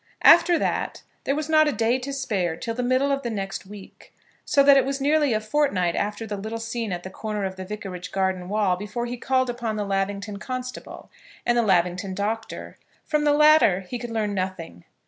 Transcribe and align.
After 0.23 0.57
that 0.57 1.03
there 1.25 1.35
was 1.35 1.47
not 1.47 1.67
a 1.67 1.71
day 1.71 1.99
to 1.99 2.11
spare 2.11 2.55
till 2.55 2.73
the 2.73 2.81
middle 2.81 3.11
of 3.11 3.21
the 3.21 3.29
next 3.29 3.67
week; 3.67 4.11
so 4.43 4.63
that 4.63 4.75
it 4.75 4.83
was 4.83 4.99
nearly 4.99 5.31
a 5.31 5.39
fortnight 5.39 5.95
after 5.95 6.25
the 6.25 6.37
little 6.37 6.57
scene 6.57 6.91
at 6.91 7.03
the 7.03 7.11
corner 7.11 7.45
of 7.45 7.55
the 7.55 7.65
Vicarage 7.65 8.11
garden 8.11 8.49
wall 8.49 8.75
before 8.75 9.05
he 9.05 9.15
called 9.15 9.47
upon 9.51 9.75
the 9.75 9.85
Lavington 9.85 10.37
constable 10.39 11.11
and 11.45 11.55
the 11.55 11.61
Lavington 11.61 12.15
doctor. 12.15 12.79
From 13.05 13.25
the 13.25 13.33
latter 13.33 13.81
he 13.81 13.99
could 13.99 14.09
learn 14.09 14.33
nothing. 14.33 14.85